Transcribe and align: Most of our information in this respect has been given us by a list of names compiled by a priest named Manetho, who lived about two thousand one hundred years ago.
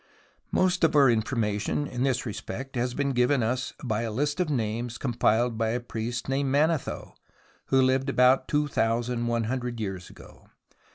Most 0.51 0.83
of 0.83 0.95
our 0.95 1.11
information 1.11 1.85
in 1.85 2.01
this 2.01 2.25
respect 2.25 2.75
has 2.75 2.95
been 2.95 3.11
given 3.11 3.43
us 3.43 3.75
by 3.83 4.01
a 4.01 4.09
list 4.11 4.39
of 4.39 4.49
names 4.49 4.97
compiled 4.97 5.59
by 5.59 5.69
a 5.69 5.79
priest 5.79 6.27
named 6.27 6.49
Manetho, 6.51 7.13
who 7.65 7.79
lived 7.83 8.09
about 8.09 8.47
two 8.47 8.67
thousand 8.67 9.27
one 9.27 9.43
hundred 9.43 9.79
years 9.79 10.09
ago. 10.09 10.47